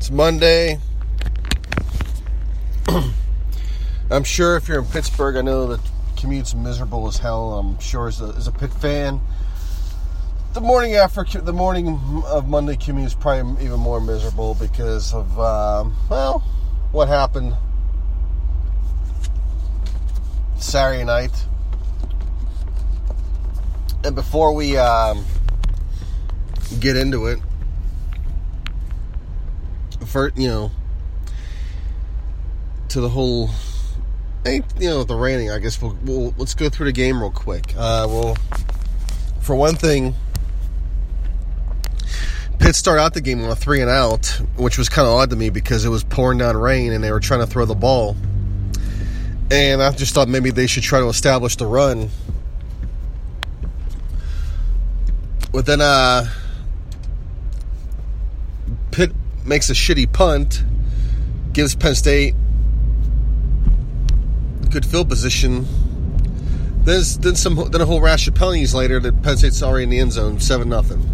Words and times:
It's 0.00 0.10
Monday. 0.10 0.80
I'm 4.10 4.24
sure 4.24 4.56
if 4.56 4.66
you're 4.66 4.78
in 4.78 4.86
Pittsburgh, 4.86 5.36
I 5.36 5.42
know 5.42 5.66
the 5.66 5.80
commute's 6.16 6.54
miserable 6.54 7.06
as 7.06 7.18
hell. 7.18 7.58
I'm 7.58 7.78
sure 7.80 8.08
as 8.08 8.22
a, 8.22 8.28
as 8.28 8.46
a 8.46 8.50
Pitt 8.50 8.72
fan, 8.72 9.20
the 10.54 10.62
morning 10.62 10.94
after 10.94 11.22
the 11.42 11.52
morning 11.52 12.22
of 12.24 12.48
Monday 12.48 12.76
commute 12.76 13.08
is 13.08 13.14
probably 13.14 13.62
even 13.62 13.78
more 13.78 14.00
miserable 14.00 14.54
because 14.54 15.12
of 15.12 15.38
um, 15.38 15.94
well, 16.08 16.38
what 16.92 17.08
happened 17.08 17.54
Saturday 20.56 21.04
night. 21.04 21.44
And 24.02 24.14
before 24.14 24.54
we 24.54 24.78
um, 24.78 25.26
get 26.80 26.96
into 26.96 27.26
it, 27.26 27.38
for 30.10 30.32
you 30.36 30.48
know, 30.48 30.70
to 32.88 33.00
the 33.00 33.08
whole, 33.08 33.50
you 34.44 34.62
know, 34.80 35.04
the 35.04 35.14
rating. 35.14 35.50
I 35.50 35.58
guess 35.58 35.80
we'll, 35.80 35.96
we'll 36.04 36.34
let's 36.36 36.54
go 36.54 36.68
through 36.68 36.86
the 36.86 36.92
game 36.92 37.20
real 37.20 37.30
quick. 37.30 37.74
Uh, 37.76 38.06
well, 38.08 38.36
for 39.40 39.54
one 39.54 39.76
thing, 39.76 40.14
Pitt 42.58 42.74
started 42.74 43.00
out 43.00 43.14
the 43.14 43.20
game 43.20 43.42
on 43.42 43.50
a 43.50 43.56
three 43.56 43.80
and 43.80 43.90
out, 43.90 44.26
which 44.56 44.76
was 44.76 44.88
kind 44.88 45.06
of 45.06 45.14
odd 45.14 45.30
to 45.30 45.36
me 45.36 45.48
because 45.48 45.84
it 45.84 45.88
was 45.88 46.04
pouring 46.04 46.38
down 46.38 46.56
rain 46.56 46.92
and 46.92 47.02
they 47.02 47.12
were 47.12 47.20
trying 47.20 47.40
to 47.40 47.46
throw 47.46 47.64
the 47.64 47.74
ball. 47.74 48.16
And 49.50 49.82
I 49.82 49.90
just 49.92 50.14
thought 50.14 50.28
maybe 50.28 50.50
they 50.50 50.66
should 50.66 50.82
try 50.82 51.00
to 51.00 51.08
establish 51.08 51.56
the 51.56 51.66
run. 51.66 52.10
But 55.52 55.66
then, 55.66 55.80
uh, 55.80 56.26
Pitt 58.92 59.12
makes 59.44 59.70
a 59.70 59.72
shitty 59.72 60.12
punt, 60.12 60.62
gives 61.52 61.74
Penn 61.74 61.94
State 61.94 62.34
good 64.70 64.86
field 64.86 65.08
position. 65.08 65.66
Then, 66.84 67.02
then 67.20 67.36
some, 67.36 67.56
then 67.70 67.80
a 67.80 67.86
whole 67.86 68.00
rash 68.00 68.26
of 68.28 68.34
penalties 68.34 68.74
later 68.74 69.00
that 69.00 69.22
Penn 69.22 69.36
State's 69.36 69.62
already 69.62 69.84
in 69.84 69.90
the 69.90 69.98
end 69.98 70.12
zone, 70.12 70.40
seven 70.40 70.68
nothing. 70.68 71.06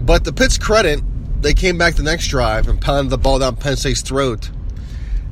But 0.00 0.24
the 0.24 0.32
Pitt's 0.32 0.58
credit, 0.58 1.00
they 1.42 1.54
came 1.54 1.78
back 1.78 1.94
the 1.94 2.02
next 2.02 2.28
drive 2.28 2.68
and 2.68 2.80
pounded 2.80 3.10
the 3.10 3.18
ball 3.18 3.38
down 3.38 3.56
Penn 3.56 3.76
State's 3.76 4.02
throat 4.02 4.50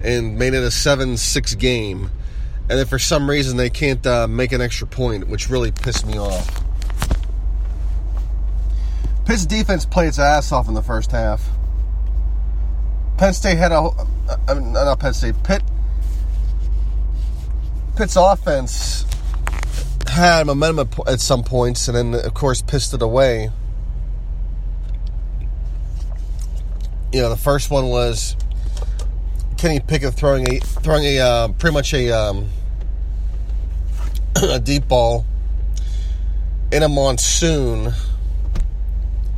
and 0.02 0.38
made 0.38 0.54
it 0.54 0.62
a 0.62 0.70
seven-six 0.70 1.54
game. 1.54 2.10
And 2.68 2.78
then 2.78 2.86
for 2.86 2.98
some 2.98 3.28
reason 3.28 3.56
they 3.56 3.70
can't 3.70 4.06
uh, 4.06 4.26
make 4.28 4.52
an 4.52 4.60
extra 4.60 4.86
point, 4.86 5.28
which 5.28 5.48
really 5.48 5.70
pissed 5.72 6.06
me 6.06 6.18
off. 6.18 6.63
Pitt's 9.24 9.46
defense 9.46 9.86
played 9.86 10.08
its 10.08 10.18
ass 10.18 10.52
off 10.52 10.68
in 10.68 10.74
the 10.74 10.82
first 10.82 11.10
half. 11.10 11.48
Penn 13.16 13.32
State 13.32 13.56
had 13.56 13.72
a, 13.72 13.90
I 14.48 14.54
mean, 14.54 14.72
not 14.72 14.98
Penn 14.98 15.14
State, 15.14 15.34
Pitt. 15.42 15.62
Pitt's 17.96 18.16
offense 18.16 19.06
had 20.08 20.46
momentum 20.46 20.88
at 21.06 21.20
some 21.20 21.42
points, 21.42 21.88
and 21.88 21.96
then 21.96 22.14
of 22.14 22.34
course 22.34 22.60
pissed 22.60 22.92
it 22.92 23.02
away. 23.02 23.50
You 27.12 27.22
know, 27.22 27.28
the 27.30 27.36
first 27.36 27.70
one 27.70 27.86
was 27.86 28.36
Kenny 29.56 29.80
Pickett 29.80 30.14
throwing 30.14 30.52
a 30.52 30.58
throwing 30.58 31.04
a 31.04 31.20
uh, 31.20 31.48
pretty 31.48 31.72
much 31.72 31.94
a 31.94 32.10
um, 32.10 32.48
a 34.42 34.58
deep 34.58 34.88
ball 34.88 35.24
in 36.72 36.82
a 36.82 36.88
monsoon 36.88 37.92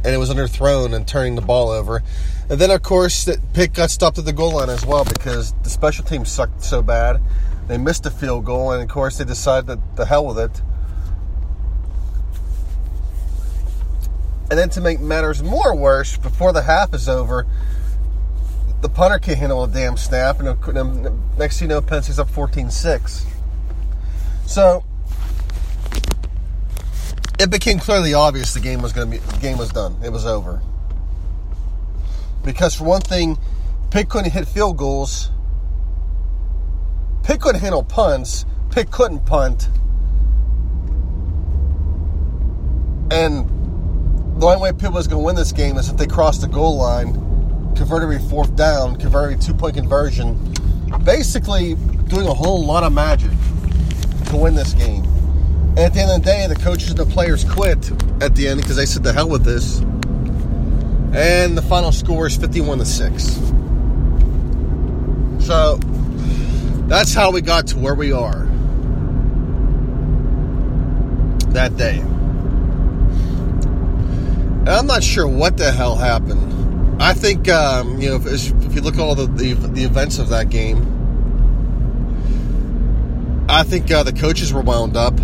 and 0.07 0.15
it 0.15 0.19
was 0.19 0.31
underthrown 0.31 0.95
and 0.95 1.07
turning 1.07 1.35
the 1.35 1.43
ball 1.43 1.69
over. 1.69 2.01
And 2.49 2.61
then, 2.61 2.71
of 2.71 2.81
course, 2.81 3.25
that 3.25 3.39
pick 3.55 3.73
got 3.73 3.91
stopped 3.91 4.19
at 4.19 4.25
the 4.25 4.33
goal 4.33 4.53
line 4.53 4.71
as 4.71 4.87
well 4.87 5.05
because 5.05 5.53
the 5.65 5.69
special 5.69 6.05
team 6.05 6.25
sucked 6.25 6.63
so 6.63 6.81
bad. 6.81 7.21
They 7.67 7.77
missed 7.77 8.07
a 8.07 8.11
field 8.13 8.45
goal, 8.45 8.71
and 8.71 8.81
of 8.81 8.89
course, 8.89 9.19
they 9.19 9.25
decided 9.25 9.67
that 9.67 9.97
the 9.97 10.07
hell 10.07 10.25
with 10.25 10.39
it. 10.39 10.63
And 14.49 14.57
then 14.57 14.69
to 14.71 14.81
make 14.81 15.01
matters 15.01 15.43
more 15.43 15.75
worse, 15.75 16.17
before 16.17 16.53
the 16.53 16.63
half 16.63 16.95
is 16.95 17.09
over, 17.09 17.45
the 18.83 18.89
punter 18.89 19.19
can't 19.19 19.39
handle 19.39 19.65
a 19.65 19.69
damn 19.69 19.97
snap, 19.97 20.39
and 20.39 20.47
next 21.37 21.59
thing 21.59 21.69
you 21.69 21.75
know, 21.75 21.81
Penn 21.81 22.05
State's 22.05 22.21
up 22.21 22.31
14 22.31 22.71
6. 22.71 23.27
So, 24.47 24.85
it 27.39 27.51
became 27.51 27.79
clearly 27.79 28.15
obvious 28.15 28.55
the 28.55 28.61
game 28.61 28.81
was 28.81 28.93
going 28.93 29.11
to 29.11 29.19
be 29.19 29.25
the 29.25 29.39
game 29.39 29.59
was 29.59 29.71
done. 29.71 29.97
It 30.03 30.11
was 30.11 30.27
over. 30.27 30.61
Because 32.45 32.75
for 32.75 32.85
one 32.85 33.01
thing, 33.01 33.39
Pitt 33.91 34.09
couldn't 34.09 34.31
hit 34.31 34.47
field 34.47 34.77
goals. 34.77 35.31
Pitt 37.25 37.41
couldn't 37.41 37.61
handle 37.61 37.83
punts. 37.83 38.45
Pitt 38.71 38.91
couldn't 38.91 39.27
punt. 39.27 39.69
And 43.11 43.47
the 44.41 44.47
only 44.47 44.61
way 44.61 44.73
Pitt 44.73 44.93
was 44.93 45.09
going 45.09 45.21
to 45.21 45.25
win 45.25 45.37
this 45.37 45.53
game 45.53 45.77
is 45.77 45.89
if 45.89 45.97
they 45.97 46.07
crossed 46.07 46.41
the 46.41 46.49
goal 46.49 46.77
line, 46.77 47.15
converted 47.75 48.21
a 48.21 48.29
fourth 48.29 48.55
down, 48.55 48.97
converted 48.97 49.39
a 49.39 49.43
two 49.43 49.55
point 49.55 49.77
conversion, 49.77 50.55
basically 51.05 51.75
doing 52.09 52.27
a 52.27 52.35
whole 52.35 52.65
lot 52.65 52.85
of 52.85 52.93
magic 52.93 53.31
to 54.27 54.37
win 54.37 54.55
this 54.55 54.73
game. 54.73 55.05
And 55.77 55.85
at 55.85 55.93
the 55.93 56.01
end 56.01 56.11
of 56.11 56.23
the 56.23 56.25
day, 56.25 56.47
the 56.47 56.55
coaches 56.55 56.89
and 56.89 56.99
the 56.99 57.05
players 57.05 57.45
quit 57.45 57.91
at 58.23 58.35
the 58.35 58.49
end 58.49 58.63
because 58.63 58.77
they 58.77 58.87
said, 58.87 59.03
the 59.03 59.13
hell 59.13 59.29
with 59.29 59.45
this. 59.45 59.81
And 61.15 61.55
the 61.57 61.61
final 61.61 61.93
score 61.93 62.27
is 62.27 62.35
51 62.35 62.79
to 62.79 62.87
6. 62.87 63.25
So 65.47 65.77
that's 66.89 67.13
how 67.13 67.31
we 67.31 67.43
got 67.43 67.67
to 67.69 67.79
where 67.79 67.95
we 67.95 68.11
are 68.11 68.47
that 71.53 71.77
day. 71.77 71.99
And 74.61 74.69
I'm 74.71 74.87
not 74.87 75.05
sure 75.05 75.29
what 75.29 75.59
the 75.59 75.73
hell 75.73 75.97
happened. 75.97 77.03
I 77.03 77.13
think, 77.13 77.51
um, 77.51 78.01
you 78.01 78.09
know, 78.09 78.17
if, 78.17 78.27
if, 78.27 78.75
you 78.75 78.81
look 78.81 78.95
at 78.95 79.01
all 79.01 79.15
the, 79.15 79.27
the, 79.27 79.53
the 79.53 79.85
events 79.85 80.19
of 80.19 80.31
that 80.31 80.49
game, 80.49 80.95
I 83.47 83.63
think 83.63 83.91
uh, 83.91 84.05
the 84.05 84.15
coaches 84.15 84.55
were 84.55 84.63
wound 84.63 84.97
up 84.97 85.21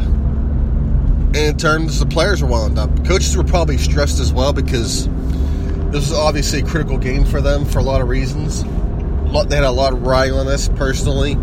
in 1.35 1.57
turns 1.57 1.99
the 1.99 2.07
players 2.07 2.43
were 2.43 2.49
wound 2.49 2.79
up. 2.79 2.91
Coaches 3.07 3.37
were 3.37 3.45
probably 3.45 3.79
stressed 3.79 4.21
as 4.21 4.33
well 4.33 4.53
because 4.53 5.07
this 5.07 6.09
was 6.09 6.13
obviously 6.13 6.61
a 6.61 6.65
critical 6.65 6.99
game 6.99 7.25
for 7.25 7.41
them 7.41 7.65
for 7.65 7.79
a 7.79 7.83
lot 7.83 8.01
of 8.01 8.09
reasons. 8.09 8.63
They 8.63 9.57
had 9.57 9.65
a 9.65 9.71
lot 9.71 9.95
of 9.95 10.03
riding 10.03 10.35
on 10.35 10.47
this 10.47 10.69
personally. 10.69 11.35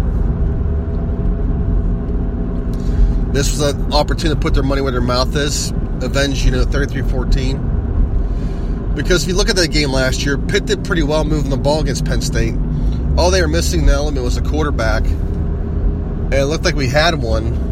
This 3.34 3.52
was 3.52 3.62
an 3.62 3.94
opportunity 3.94 4.36
to 4.36 4.42
put 4.42 4.54
their 4.54 4.64
money 4.64 4.82
where 4.82 4.92
their 4.92 5.02
mouth 5.02 5.36
is, 5.36 5.72
avenge, 6.02 6.46
you 6.46 6.52
know, 6.52 6.66
33-14. 6.66 8.96
Because 8.96 9.24
if 9.24 9.30
you 9.30 9.36
look 9.36 9.50
at 9.50 9.56
that 9.56 9.70
game 9.70 9.92
last 9.92 10.26
year, 10.26 10.38
Pitt 10.38 10.66
did 10.66 10.84
pretty 10.84 11.04
well 11.04 11.24
moving 11.24 11.50
the 11.50 11.58
ball 11.58 11.82
against 11.82 12.06
Penn 12.06 12.22
State. 12.22 12.54
All 13.18 13.32
they 13.32 13.42
were 13.42 13.48
missing 13.48 13.82
in 13.82 13.86
the 13.88 13.94
element 13.94 14.24
was 14.24 14.38
a 14.38 14.42
quarterback. 14.42 15.06
And 15.06 16.34
it 16.34 16.46
looked 16.46 16.66
like 16.66 16.76
we 16.76 16.88
had 16.88 17.16
one 17.16 17.70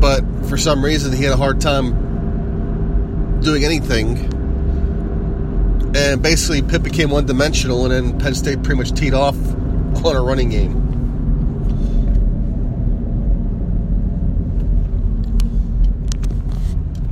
but 0.00 0.24
for 0.50 0.58
some 0.58 0.84
reason 0.84 1.12
he 1.12 1.24
had 1.24 1.32
a 1.32 1.36
hard 1.38 1.60
time 1.60 1.94
doing 3.40 3.64
anything 3.64 4.28
And 5.94 6.22
basically, 6.22 6.62
Pitt 6.62 6.84
became 6.84 7.10
one 7.10 7.26
dimensional, 7.26 7.84
and 7.84 7.92
then 7.92 8.20
Penn 8.20 8.34
State 8.34 8.62
pretty 8.62 8.78
much 8.78 8.92
teed 8.92 9.12
off 9.12 9.36
on 10.04 10.14
a 10.16 10.22
running 10.22 10.50
game. 10.50 10.76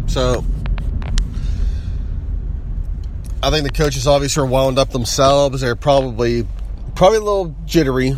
So, 0.07 0.45
I 3.43 3.51
think 3.51 3.65
the 3.65 3.73
coaches 3.73 4.07
obviously 4.07 4.43
are 4.43 4.47
wound 4.47 4.79
up 4.79 4.91
themselves. 4.91 5.61
They're 5.61 5.77
probably 5.77 6.47
probably 6.95 7.19
a 7.19 7.23
little 7.23 7.57
jittery. 7.67 8.15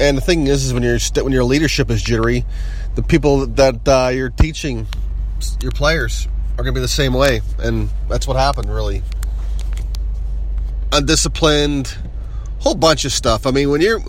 And 0.00 0.16
the 0.16 0.20
thing 0.20 0.46
is, 0.46 0.64
is 0.64 0.72
when 0.72 0.84
your 0.84 0.98
when 1.22 1.32
your 1.32 1.44
leadership 1.44 1.90
is 1.90 2.02
jittery, 2.02 2.44
the 2.94 3.02
people 3.02 3.46
that 3.46 3.88
uh, 3.88 4.10
you're 4.12 4.30
teaching, 4.30 4.86
your 5.60 5.72
players, 5.72 6.28
are 6.52 6.62
going 6.62 6.74
to 6.74 6.78
be 6.78 6.80
the 6.80 6.88
same 6.88 7.14
way, 7.14 7.40
and 7.58 7.90
that's 8.08 8.26
what 8.26 8.36
happened. 8.36 8.72
Really, 8.72 9.02
undisciplined, 10.92 11.96
whole 12.60 12.74
bunch 12.74 13.04
of 13.04 13.12
stuff. 13.12 13.46
I 13.46 13.50
mean, 13.50 13.70
when 13.70 13.80
you're 13.80 14.00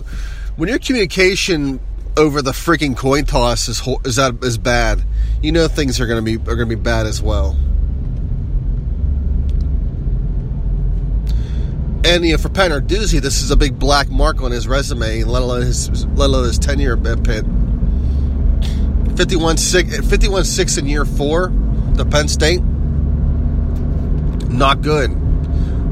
when 0.56 0.68
your 0.68 0.78
communication 0.78 1.80
over 2.16 2.40
the 2.40 2.52
freaking 2.52 2.96
coin 2.96 3.24
toss 3.24 3.68
is 3.68 3.82
is 4.04 4.16
that 4.16 4.34
is 4.42 4.58
bad, 4.58 5.02
you 5.42 5.52
know 5.52 5.68
things 5.68 6.00
are 6.00 6.06
going 6.06 6.24
to 6.24 6.38
be 6.38 6.50
are 6.50 6.56
going 6.56 6.68
to 6.68 6.76
be 6.76 6.80
bad 6.80 7.06
as 7.06 7.20
well. 7.20 7.56
And 12.04 12.24
you 12.24 12.32
know, 12.32 12.38
for 12.38 12.48
Pat 12.48 12.70
Narduzzi, 12.70 13.20
this 13.20 13.42
is 13.42 13.50
a 13.50 13.56
big 13.56 13.80
black 13.80 14.08
mark 14.08 14.40
on 14.40 14.52
his 14.52 14.68
resume, 14.68 15.24
let 15.24 15.42
alone 15.42 15.62
his 15.62 16.06
let 16.06 16.26
alone 16.26 16.44
his 16.44 16.58
tenure 16.58 16.96
at 16.96 17.24
Pitt. 17.24 17.44
51 19.16 19.56
6, 19.56 20.08
51 20.08 20.44
6 20.44 20.76
in 20.78 20.86
year 20.86 21.04
four, 21.04 21.52
the 21.94 22.04
Penn 22.04 22.28
State. 22.28 22.62
Not 24.50 24.82
good. 24.82 25.10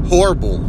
Horrible. 0.07 0.63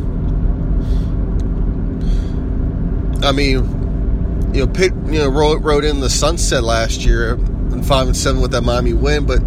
I 3.24 3.32
mean, 3.32 4.52
you 4.54 4.64
know, 4.64 4.72
Pitt, 4.72 4.92
you 5.06 5.18
know, 5.18 5.28
rode, 5.28 5.64
rode 5.64 5.84
in 5.84 6.00
the 6.00 6.10
sunset 6.10 6.62
last 6.62 7.04
year 7.04 7.34
and 7.34 7.86
five 7.86 8.06
and 8.06 8.16
seven 8.16 8.40
with 8.40 8.52
that 8.52 8.62
Miami 8.62 8.92
win, 8.92 9.26
but 9.26 9.40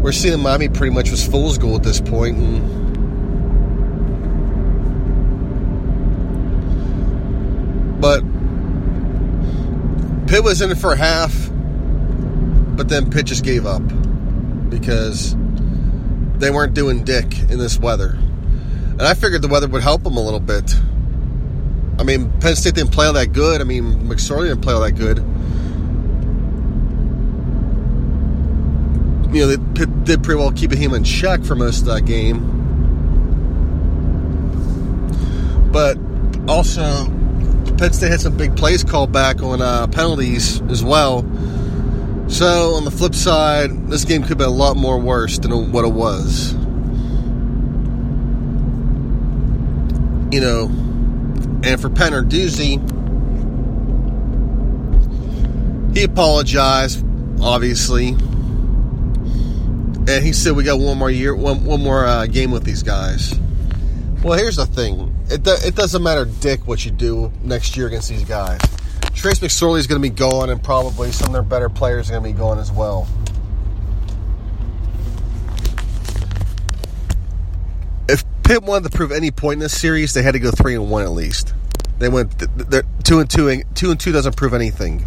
we're 0.00 0.12
seeing 0.12 0.40
Miami 0.40 0.68
pretty 0.68 0.94
much 0.94 1.10
was 1.10 1.26
fool's 1.26 1.58
gold 1.58 1.80
at 1.80 1.82
this 1.82 2.00
point, 2.00 2.36
and 2.36 2.80
But 8.00 8.22
Pitt 10.26 10.42
was 10.42 10.62
in 10.62 10.70
it 10.70 10.78
for 10.78 10.96
half, 10.96 11.49
but 12.80 12.88
then 12.88 13.10
Pitt 13.10 13.26
just 13.26 13.44
gave 13.44 13.66
up 13.66 13.82
because 14.70 15.36
they 16.38 16.50
weren't 16.50 16.72
doing 16.72 17.04
dick 17.04 17.38
in 17.50 17.58
this 17.58 17.78
weather. 17.78 18.16
And 18.92 19.02
I 19.02 19.12
figured 19.12 19.42
the 19.42 19.48
weather 19.48 19.68
would 19.68 19.82
help 19.82 20.02
them 20.02 20.16
a 20.16 20.20
little 20.20 20.40
bit. 20.40 20.74
I 21.98 22.04
mean, 22.04 22.32
Penn 22.40 22.56
State 22.56 22.76
didn't 22.76 22.92
play 22.92 23.04
all 23.04 23.12
that 23.12 23.34
good. 23.34 23.60
I 23.60 23.64
mean, 23.64 24.08
McSorley 24.08 24.48
didn't 24.48 24.62
play 24.62 24.72
all 24.72 24.80
that 24.80 24.92
good. 24.92 25.18
You 29.34 29.46
know, 29.46 29.56
they 29.56 29.84
did 30.04 30.24
pretty 30.24 30.38
well 30.38 30.50
keeping 30.50 30.78
him 30.78 30.94
in 30.94 31.04
check 31.04 31.44
for 31.44 31.54
most 31.54 31.80
of 31.80 31.84
that 31.88 32.06
game. 32.06 32.40
But 35.70 35.98
also, 36.48 37.04
Penn 37.76 37.92
State 37.92 38.10
had 38.10 38.22
some 38.22 38.38
big 38.38 38.56
plays 38.56 38.82
called 38.84 39.12
back 39.12 39.42
on 39.42 39.60
uh, 39.60 39.86
penalties 39.88 40.62
as 40.70 40.82
well. 40.82 41.26
So, 42.30 42.74
on 42.76 42.84
the 42.84 42.92
flip 42.92 43.14
side, 43.14 43.88
this 43.88 44.04
game 44.04 44.22
could 44.22 44.38
be 44.38 44.44
a 44.44 44.48
lot 44.48 44.76
more 44.76 44.98
worse 44.98 45.36
than 45.38 45.72
what 45.72 45.84
it 45.84 45.92
was. 45.92 46.54
You 50.32 50.40
know, 50.40 50.66
and 51.64 51.80
for 51.80 51.90
Pat 51.90 52.12
Narduzzi, 52.12 52.78
he 55.92 56.04
apologized, 56.04 57.04
obviously, 57.42 58.10
and 60.08 60.24
he 60.24 60.32
said 60.32 60.54
we 60.54 60.62
got 60.62 60.78
one 60.78 60.96
more 60.98 61.10
year, 61.10 61.34
one, 61.34 61.64
one 61.64 61.82
more 61.82 62.06
uh, 62.06 62.26
game 62.26 62.52
with 62.52 62.62
these 62.62 62.84
guys. 62.84 63.34
Well, 64.22 64.38
here's 64.38 64.56
the 64.56 64.66
thing 64.66 65.12
it, 65.28 65.42
do, 65.42 65.56
it 65.64 65.74
doesn't 65.74 66.02
matter 66.02 66.26
dick 66.26 66.66
what 66.66 66.84
you 66.84 66.92
do 66.92 67.32
next 67.42 67.76
year 67.76 67.88
against 67.88 68.08
these 68.08 68.24
guys. 68.24 68.60
Trace 69.14 69.40
McSorley 69.40 69.78
is 69.78 69.86
going 69.86 70.00
to 70.00 70.08
be 70.08 70.14
gone, 70.14 70.50
and 70.50 70.62
probably 70.62 71.12
some 71.12 71.26
of 71.26 71.32
their 71.32 71.42
better 71.42 71.68
players 71.68 72.08
are 72.08 72.14
going 72.14 72.24
to 72.24 72.30
be 72.30 72.38
gone 72.38 72.58
as 72.58 72.72
well. 72.72 73.06
If 78.08 78.24
Pitt 78.42 78.62
wanted 78.62 78.90
to 78.90 78.96
prove 78.96 79.12
any 79.12 79.30
point 79.30 79.54
in 79.54 79.58
this 79.60 79.78
series, 79.78 80.14
they 80.14 80.22
had 80.22 80.32
to 80.32 80.40
go 80.40 80.50
three 80.50 80.74
and 80.74 80.90
one 80.90 81.02
at 81.02 81.10
least. 81.10 81.54
They 81.98 82.08
went 82.08 82.38
they're 82.70 82.82
two 83.04 83.20
and 83.20 83.28
two. 83.28 83.48
And, 83.48 83.64
Two 83.76 83.90
and 83.90 84.00
two 84.00 84.10
doesn't 84.10 84.36
prove 84.36 84.54
anything. 84.54 85.06